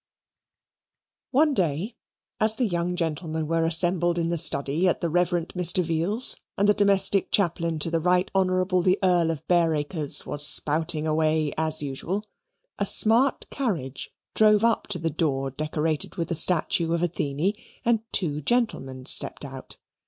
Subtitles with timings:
[1.29, 1.93] One day
[2.39, 5.29] as the young gentlemen were assembled in the study at the Rev.
[5.53, 5.83] Mr.
[5.83, 11.05] Veal's, and the domestic chaplain to the Right Honourable the Earl of Bareacres was spouting
[11.05, 12.25] away as usual,
[12.79, 17.53] a smart carriage drove up to the door decorated with the statue of Athene,
[17.85, 19.77] and two gentlemen stepped out.